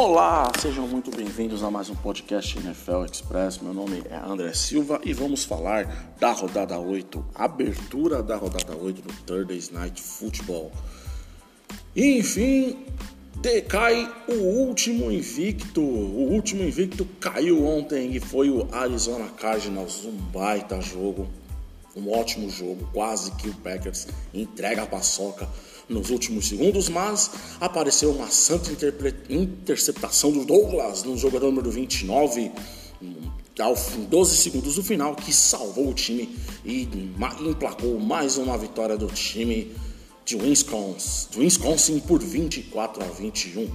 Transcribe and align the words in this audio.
Olá, 0.00 0.52
sejam 0.60 0.86
muito 0.86 1.10
bem-vindos 1.10 1.60
a 1.60 1.72
mais 1.72 1.90
um 1.90 1.94
podcast 1.96 2.56
NFL 2.56 3.04
Express. 3.04 3.58
Meu 3.58 3.74
nome 3.74 4.00
é 4.08 4.14
André 4.14 4.54
Silva 4.54 5.00
e 5.04 5.12
vamos 5.12 5.44
falar 5.44 6.14
da 6.20 6.30
rodada 6.30 6.78
8, 6.78 7.26
abertura 7.34 8.22
da 8.22 8.36
rodada 8.36 8.76
8 8.76 9.02
do 9.02 9.12
Thursday 9.24 9.60
Night 9.72 10.00
Football. 10.00 10.70
E, 11.96 12.16
enfim, 12.16 12.86
decai 13.42 14.08
o 14.28 14.34
último 14.34 15.10
invicto. 15.10 15.80
O 15.80 16.30
último 16.30 16.62
invicto 16.62 17.04
caiu 17.18 17.66
ontem 17.66 18.14
e 18.14 18.20
foi 18.20 18.50
o 18.50 18.68
Arizona 18.70 19.28
Cardinals, 19.30 20.04
um 20.04 20.12
baita 20.12 20.80
jogo, 20.80 21.28
um 21.98 22.10
ótimo 22.12 22.48
jogo, 22.48 22.88
quase 22.92 23.30
que 23.32 23.48
o 23.48 23.54
Packers 23.54 24.06
entrega 24.32 24.82
a 24.82 24.86
paçoca 24.86 25.48
nos 25.88 26.10
últimos 26.10 26.48
segundos, 26.48 26.88
mas 26.88 27.30
apareceu 27.60 28.10
uma 28.10 28.30
santa 28.30 28.70
interceptação 29.28 30.30
do 30.30 30.44
Douglas 30.44 31.02
no 31.02 31.16
jogador 31.16 31.46
número 31.46 31.70
29, 31.70 32.52
ao 33.58 33.74
fim 33.74 34.04
12 34.04 34.36
segundos 34.36 34.74
do 34.76 34.84
final, 34.84 35.14
que 35.16 35.32
salvou 35.32 35.88
o 35.88 35.94
time 35.94 36.36
e 36.64 36.88
emplacou 37.40 37.98
mais 37.98 38.36
uma 38.36 38.56
vitória 38.56 38.96
do 38.96 39.06
time 39.08 39.74
de 40.24 40.36
Wisconsin, 40.36 41.28
Wisconsin 41.36 42.00
por 42.00 42.22
24 42.22 43.02
a 43.02 43.06
21. 43.06 43.70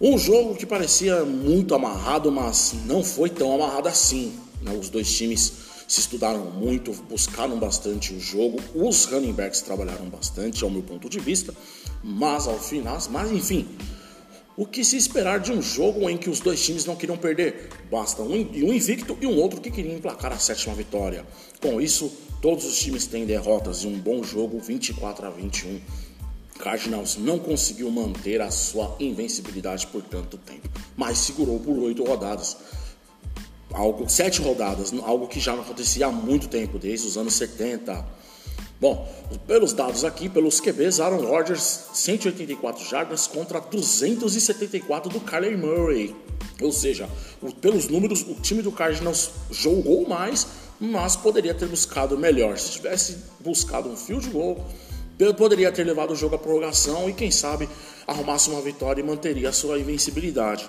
Um 0.00 0.16
jogo 0.16 0.54
que 0.54 0.64
parecia 0.64 1.24
muito 1.24 1.74
amarrado, 1.74 2.30
mas 2.30 2.74
não 2.86 3.04
foi 3.04 3.28
tão 3.28 3.54
amarrado 3.54 3.88
assim. 3.88 4.32
Né? 4.60 4.72
Os 4.72 4.88
dois 4.88 5.12
times 5.12 5.52
se 5.92 6.00
estudaram 6.00 6.46
muito, 6.46 6.90
buscaram 7.06 7.58
bastante 7.58 8.14
o 8.14 8.18
jogo, 8.18 8.58
os 8.74 9.04
running 9.04 9.34
backs 9.34 9.60
trabalharam 9.60 10.08
bastante, 10.08 10.64
ao 10.64 10.70
meu 10.70 10.82
ponto 10.82 11.06
de 11.06 11.20
vista, 11.20 11.54
mas 12.02 12.48
ao 12.48 12.58
final, 12.58 12.96
mas 13.10 13.30
enfim, 13.30 13.68
o 14.56 14.64
que 14.64 14.82
se 14.86 14.96
esperar 14.96 15.38
de 15.38 15.52
um 15.52 15.60
jogo 15.60 16.08
em 16.08 16.16
que 16.16 16.30
os 16.30 16.40
dois 16.40 16.64
times 16.64 16.86
não 16.86 16.96
queriam 16.96 17.18
perder? 17.18 17.68
Basta 17.90 18.22
um, 18.22 18.32
um 18.32 18.72
invicto 18.72 19.18
e 19.20 19.26
um 19.26 19.36
outro 19.36 19.60
que 19.60 19.70
queria 19.70 19.92
emplacar 19.92 20.32
a 20.32 20.38
sétima 20.38 20.74
vitória. 20.74 21.26
Com 21.60 21.78
isso, 21.78 22.10
todos 22.40 22.64
os 22.64 22.78
times 22.78 23.04
têm 23.06 23.26
derrotas 23.26 23.82
e 23.82 23.86
um 23.86 23.98
bom 23.98 24.22
jogo 24.22 24.58
24 24.60 25.26
a 25.26 25.30
21. 25.30 25.78
Cardinals 26.58 27.18
não 27.18 27.38
conseguiu 27.38 27.90
manter 27.90 28.40
a 28.40 28.50
sua 28.50 28.96
invencibilidade 28.98 29.86
por 29.88 30.00
tanto 30.00 30.38
tempo, 30.38 30.70
mas 30.96 31.18
segurou 31.18 31.60
por 31.60 31.76
oito 31.80 32.02
rodadas 32.02 32.56
algo 33.72 34.08
sete 34.08 34.40
rodadas, 34.40 34.92
algo 35.02 35.26
que 35.26 35.40
já 35.40 35.54
não 35.54 35.62
acontecia 35.62 36.06
há 36.06 36.12
muito 36.12 36.48
tempo, 36.48 36.78
desde 36.78 37.06
os 37.06 37.16
anos 37.16 37.34
70. 37.34 38.04
Bom, 38.80 39.08
pelos 39.46 39.72
dados 39.72 40.04
aqui, 40.04 40.28
pelos 40.28 40.60
QBs, 40.60 40.98
Aaron 40.98 41.24
Rodgers 41.24 41.84
184 41.94 42.84
jardas 42.84 43.28
contra 43.28 43.60
274 43.60 45.08
do 45.08 45.20
Kyler 45.20 45.56
Murray. 45.56 46.16
Ou 46.60 46.72
seja, 46.72 47.08
pelos 47.60 47.88
números, 47.88 48.22
o 48.22 48.34
time 48.34 48.60
do 48.60 48.72
Cardinals 48.72 49.30
jogou 49.50 50.08
mais, 50.08 50.46
mas 50.80 51.14
poderia 51.14 51.54
ter 51.54 51.68
buscado 51.68 52.18
melhor. 52.18 52.58
Se 52.58 52.72
tivesse 52.72 53.18
buscado 53.38 53.88
um 53.88 53.96
field 53.96 54.28
goal, 54.30 54.66
poderia 55.36 55.70
ter 55.70 55.84
levado 55.84 56.10
o 56.12 56.16
jogo 56.16 56.34
à 56.34 56.38
prorrogação 56.38 57.08
e 57.08 57.12
quem 57.12 57.30
sabe 57.30 57.68
arrumasse 58.04 58.50
uma 58.50 58.60
vitória 58.60 59.00
e 59.00 59.04
manteria 59.04 59.50
a 59.50 59.52
sua 59.52 59.78
invencibilidade. 59.78 60.68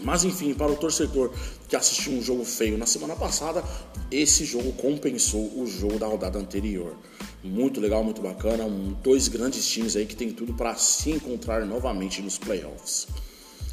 Mas 0.00 0.24
enfim, 0.24 0.52
para 0.54 0.72
o 0.72 0.76
torcedor 0.76 1.32
que 1.68 1.76
assistiu 1.76 2.14
um 2.14 2.22
jogo 2.22 2.44
feio 2.44 2.76
na 2.76 2.86
semana 2.86 3.14
passada, 3.14 3.62
esse 4.10 4.44
jogo 4.44 4.72
compensou 4.72 5.52
o 5.56 5.66
jogo 5.66 5.98
da 5.98 6.06
rodada 6.06 6.38
anterior. 6.38 6.96
Muito 7.42 7.80
legal, 7.80 8.02
muito 8.02 8.20
bacana, 8.20 8.68
dois 9.02 9.28
grandes 9.28 9.66
times 9.68 9.94
aí 9.94 10.04
que 10.04 10.16
tem 10.16 10.32
tudo 10.32 10.52
para 10.54 10.74
se 10.74 11.10
encontrar 11.10 11.64
novamente 11.64 12.20
nos 12.22 12.38
playoffs. 12.38 13.06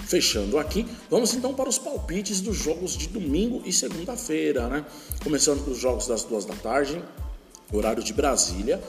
Fechando 0.05 0.57
aqui, 0.57 0.85
vamos 1.09 1.33
então 1.33 1.53
para 1.53 1.69
os 1.69 1.77
palpites 1.77 2.41
dos 2.41 2.57
jogos 2.57 2.97
de 2.97 3.07
domingo 3.07 3.61
e 3.65 3.73
segunda-feira, 3.73 4.67
né? 4.67 4.85
Começando 5.23 5.63
com 5.63 5.71
os 5.71 5.79
jogos 5.79 6.07
das 6.07 6.23
duas 6.23 6.45
da 6.45 6.55
tarde, 6.55 7.01
horário 7.71 8.03
de 8.03 8.13
Brasília, 8.13 8.81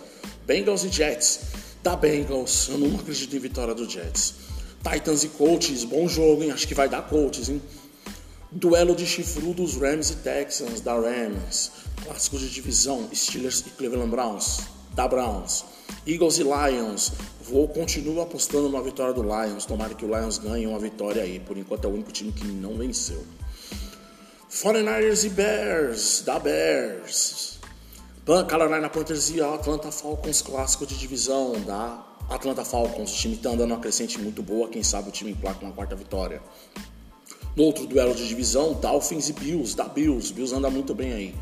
Bengals 0.46 0.84
e 0.84 0.88
Jets. 0.88 1.40
Da 1.82 1.96
Bengals, 1.96 2.68
eu 2.68 2.78
não 2.78 2.98
acredito 2.98 3.34
em 3.34 3.38
vitória 3.38 3.74
do 3.74 3.88
Jets. 3.88 4.34
Titans 4.82 5.22
e 5.22 5.28
Colts, 5.28 5.84
bom 5.84 6.08
jogo, 6.08 6.42
hein? 6.42 6.50
Acho 6.50 6.66
que 6.66 6.74
vai 6.74 6.88
dar 6.88 7.02
Colts, 7.02 7.48
hein? 7.48 7.62
Duelo 8.50 8.94
de 8.94 9.06
chifrudos 9.06 9.76
Rams 9.76 10.10
e 10.10 10.16
Texans, 10.16 10.80
da 10.80 10.94
Rams. 10.94 11.70
Clássicos 12.04 12.40
de 12.40 12.50
divisão, 12.50 13.08
Steelers 13.14 13.60
e 13.60 13.70
Cleveland 13.70 14.10
Browns, 14.10 14.60
da 14.94 15.06
Browns. 15.06 15.64
Eagles 16.06 16.38
e 16.38 16.42
Lions. 16.42 17.12
Vou 17.48 17.68
continuo 17.68 18.20
apostando 18.20 18.68
na 18.68 18.80
vitória 18.80 19.14
do 19.14 19.22
Lions. 19.22 19.64
Tomara 19.64 19.94
que 19.94 20.04
o 20.04 20.08
Lions 20.08 20.38
ganhe 20.38 20.66
uma 20.66 20.78
vitória 20.78 21.22
aí. 21.22 21.38
Por 21.38 21.56
enquanto 21.56 21.84
é 21.84 21.88
o 21.88 21.94
único 21.94 22.10
time 22.10 22.32
que 22.32 22.44
não 22.44 22.76
venceu. 22.76 23.24
49ers 24.50 25.24
e 25.24 25.28
Bears, 25.28 26.22
da 26.22 26.38
Bears. 26.38 27.58
Carolina 28.48 28.88
Panthers 28.88 29.30
e 29.30 29.40
Atlanta 29.40 29.90
Falcons, 29.90 30.42
clássico 30.42 30.86
de 30.86 30.96
divisão, 30.96 31.52
da 31.62 32.11
Atlanta 32.34 32.64
Falcons, 32.64 33.12
o 33.12 33.16
time 33.16 33.34
está 33.34 33.50
andando 33.50 33.72
uma 33.72 33.80
crescente 33.80 34.18
muito 34.18 34.42
boa, 34.42 34.68
quem 34.68 34.82
sabe 34.82 35.08
o 35.08 35.12
time 35.12 35.32
emplaca 35.32 35.64
uma 35.64 35.72
quarta 35.72 35.94
vitória. 35.94 36.42
No 37.54 37.64
outro 37.64 37.86
duelo 37.86 38.14
de 38.14 38.26
divisão, 38.26 38.72
Dolphins 38.74 39.28
e 39.28 39.32
Bills, 39.34 39.76
da 39.76 39.84
Bills, 39.84 40.32
Bills 40.32 40.54
anda 40.54 40.70
muito 40.70 40.94
bem 40.94 41.12
aí. 41.12 41.34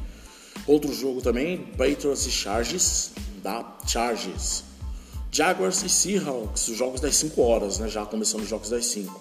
Outro 0.67 0.93
jogo 0.93 1.23
também, 1.23 1.59
Patriots 1.59 2.27
e 2.27 2.31
Chargers, 2.31 3.11
da 3.43 3.79
Chargers. 3.87 4.65
Jaguars 5.33 5.83
e 5.85 5.89
Seahawks, 5.89 6.67
os 6.67 6.77
jogos 6.77 7.01
das 7.01 7.15
5 7.17 7.41
horas, 7.41 7.79
né? 7.79 7.89
Já 7.89 8.05
começando 8.05 8.43
os 8.43 8.49
jogos 8.49 8.69
das 8.69 8.87
5. 8.87 9.21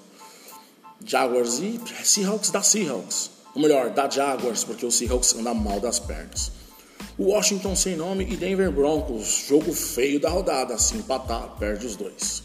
Jaguars 1.06 1.60
e 1.60 1.80
Seahawks 2.04 2.50
da 2.50 2.64
Seahawks. 2.64 3.30
Ou 3.54 3.62
melhor, 3.62 3.92
da 3.92 4.10
Jaguars, 4.10 4.64
porque 4.64 4.86
o 4.86 4.92
Seahawks 4.92 5.36
anda 5.36 5.54
mal 5.54 5.80
das 5.80 6.00
pernas. 6.00 6.52
Washington 7.20 7.76
sem 7.76 7.98
nome 7.98 8.24
e 8.24 8.38
Denver 8.38 8.72
Broncos, 8.72 9.46
jogo 9.46 9.74
feio 9.74 10.22
da 10.22 10.30
rodada, 10.30 10.78
se 10.78 10.96
empatar, 10.96 11.54
perde 11.60 11.86
os 11.86 11.98
dois. 11.98 12.44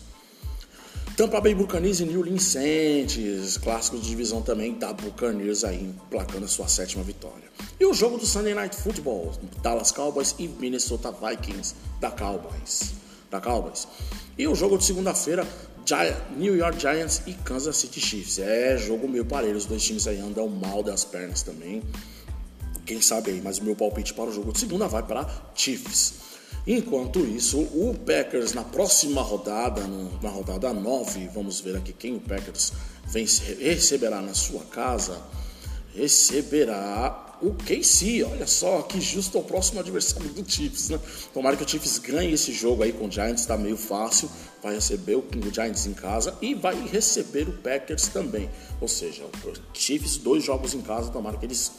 Tampa 1.16 1.40
Bay 1.40 1.54
Buccaneers 1.54 2.00
e 2.00 2.04
New 2.04 2.18
Orleans 2.18 2.42
Saints, 2.42 3.56
clássico 3.58 3.96
de 3.96 4.08
divisão 4.08 4.42
também 4.42 4.74
da 4.74 4.92
Buccaneers 4.92 5.62
aí, 5.62 5.94
placando 6.10 6.46
a 6.46 6.48
sua 6.48 6.66
sétima 6.66 7.04
vitória. 7.04 7.44
E 7.78 7.86
o 7.86 7.94
jogo 7.94 8.18
do 8.18 8.26
Sunday 8.26 8.52
Night 8.52 8.74
Football, 8.74 9.32
Dallas 9.62 9.92
Cowboys 9.92 10.34
e 10.40 10.48
Minnesota 10.48 11.12
Vikings 11.12 11.76
da 12.00 12.10
Cowboys, 12.10 12.94
da 13.30 13.40
Cowboys. 13.40 13.86
E 14.36 14.48
o 14.48 14.56
jogo 14.56 14.76
de 14.76 14.84
segunda-feira, 14.84 15.46
New 16.36 16.56
York 16.56 16.80
Giants 16.80 17.22
e 17.28 17.34
Kansas 17.34 17.76
City 17.76 18.00
Chiefs. 18.00 18.40
É 18.40 18.76
jogo 18.76 19.06
meio 19.06 19.24
parelho, 19.24 19.56
os 19.56 19.66
dois 19.66 19.84
times 19.84 20.08
aí 20.08 20.18
andam 20.18 20.48
mal 20.48 20.82
das 20.82 21.04
pernas 21.04 21.44
também. 21.44 21.80
Quem 22.84 23.00
sabe 23.00 23.30
aí, 23.30 23.40
mas 23.42 23.58
o 23.58 23.64
meu 23.64 23.74
palpite 23.74 24.12
para 24.12 24.30
o 24.30 24.32
jogo 24.32 24.52
de 24.52 24.60
segunda 24.60 24.86
vai 24.86 25.02
para 25.02 25.26
Chiefs. 25.54 26.24
Enquanto 26.66 27.20
isso, 27.20 27.60
o 27.60 27.94
Packers 28.06 28.54
na 28.54 28.64
próxima 28.64 29.20
rodada, 29.20 29.82
na 30.22 30.30
rodada 30.30 30.72
9, 30.72 31.28
vamos 31.28 31.60
ver 31.60 31.76
aqui 31.76 31.92
quem 31.92 32.16
o 32.16 32.20
Packers 32.20 32.72
vence, 33.06 33.54
receberá 33.54 34.22
na 34.22 34.32
sua 34.32 34.62
casa. 34.64 35.20
Receberá 35.94 37.33
o 37.44 37.54
KC, 37.54 38.24
olha 38.24 38.46
só, 38.46 38.80
que 38.82 39.00
justo 39.00 39.38
o 39.38 39.42
próximo 39.42 39.80
adversário 39.80 40.28
do 40.30 40.50
Chiefs, 40.50 40.88
né? 40.88 40.98
Tomara 41.32 41.56
que 41.56 41.64
o 41.64 41.68
Chiefs 41.68 41.98
ganhe 41.98 42.32
esse 42.32 42.52
jogo 42.52 42.82
aí 42.82 42.92
com 42.92 43.06
o 43.06 43.10
Giants, 43.10 43.44
tá 43.44 43.56
meio 43.56 43.76
fácil. 43.76 44.30
Vai 44.62 44.74
receber 44.74 45.16
o 45.16 45.24
Giants 45.52 45.86
em 45.86 45.92
casa 45.92 46.34
e 46.40 46.54
vai 46.54 46.74
receber 46.88 47.46
o 47.46 47.52
Packers 47.52 48.08
também. 48.08 48.48
Ou 48.80 48.88
seja, 48.88 49.24
o 49.24 49.52
Chiefs, 49.74 50.16
dois 50.16 50.42
jogos 50.42 50.72
em 50.72 50.80
casa, 50.80 51.10
tomara 51.10 51.36
que 51.36 51.44
eles 51.44 51.70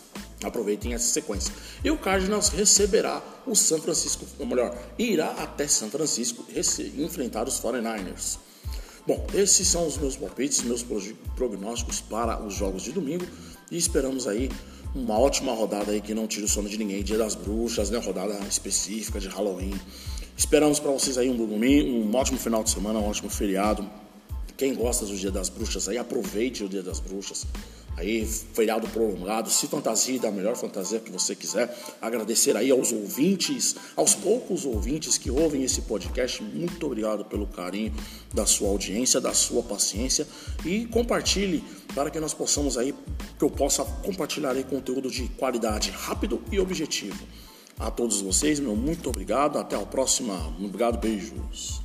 aproveitem 0.44 0.94
essa 0.94 1.08
sequência. 1.08 1.52
E 1.84 1.90
o 1.90 1.98
Cardinals 1.98 2.50
receberá 2.50 3.24
o 3.48 3.56
San 3.56 3.80
Francisco, 3.80 4.26
ou 4.38 4.46
melhor, 4.46 4.78
irá 5.00 5.32
até 5.32 5.68
São 5.68 5.90
Francisco 5.90 6.46
enfrentar 6.96 7.48
os 7.48 7.60
49ers. 7.60 8.38
Bom, 9.08 9.26
esses 9.34 9.68
são 9.68 9.88
os 9.88 9.98
meus 9.98 10.16
palpites, 10.16 10.62
meus 10.62 10.84
prognósticos 11.36 12.02
para 12.02 12.44
os 12.44 12.54
jogos 12.54 12.84
de 12.84 12.92
domingo 12.92 13.26
e 13.72 13.78
esperamos 13.78 14.28
aí 14.28 14.50
uma 14.96 15.20
ótima 15.20 15.52
rodada 15.52 15.92
aí 15.92 16.00
que 16.00 16.14
não 16.14 16.26
tire 16.26 16.46
o 16.46 16.48
sono 16.48 16.70
de 16.70 16.78
ninguém, 16.78 17.04
Dia 17.04 17.18
das 17.18 17.36
Bruxas, 17.36 17.90
né? 17.90 18.00
Rodada 18.00 18.40
específica 18.48 19.20
de 19.20 19.28
Halloween. 19.28 19.74
Esperamos 20.38 20.80
para 20.80 20.92
vocês 20.92 21.18
aí 21.18 21.30
um 21.30 21.36
domingo, 21.36 21.90
um 21.90 22.16
ótimo 22.16 22.40
final 22.40 22.64
de 22.64 22.70
semana, 22.70 23.00
um 23.00 23.10
ótimo 23.10 23.30
feriado. 23.30 23.88
Quem 24.56 24.74
gosta 24.74 25.06
do 25.06 25.16
Dia 25.16 25.32
das 25.32 25.50
Bruxas 25.50 25.90
aí, 25.90 25.98
aproveite 25.98 26.64
o 26.64 26.70
Dia 26.70 26.82
das 26.82 27.02
Bruxas. 27.02 27.46
Aí, 27.98 28.26
feriado 28.26 28.88
prolongado, 28.90 29.50
se 29.50 29.68
fantasie 29.68 30.20
da 30.20 30.30
melhor 30.30 30.56
fantasia 30.56 31.00
que 31.00 31.10
você 31.10 31.34
quiser. 31.34 31.74
Agradecer 32.02 32.58
aí 32.58 32.70
aos 32.70 32.92
ouvintes, 32.92 33.76
aos 33.96 34.14
poucos 34.14 34.66
ouvintes 34.66 35.18
que 35.18 35.32
ouvem 35.32 35.64
esse 35.64 35.82
podcast. 35.84 36.44
Muito 36.44 36.86
obrigado 36.86 37.24
pelo 37.24 37.48
carinho 37.48 37.94
da 38.34 38.46
sua 38.46 38.68
audiência, 38.68 39.22
da 39.22 39.34
sua 39.34 39.64
paciência. 39.64 40.28
E 40.66 40.86
compartilhe 40.88 41.64
para 41.94 42.10
que 42.10 42.20
nós 42.20 42.34
possamos 42.34 42.78
aí, 42.78 42.94
que 43.40 43.46
eu 43.46 43.50
possa 43.50 43.86
compartilhar 43.86 44.52
aí 44.52 44.64
conteúdo 44.64 45.10
de 45.10 45.30
qualidade, 45.30 45.90
rápido 45.92 46.42
e 46.52 46.60
objetivo. 46.60 47.26
A 47.80 47.90
todos 47.90 48.22
vocês, 48.22 48.60
meu 48.60 48.76
muito 48.76 49.10
obrigado. 49.10 49.58
Até 49.58 49.76
a 49.76 49.86
próxima. 49.86 50.54
Obrigado, 50.60 50.98
beijos. 50.98 51.85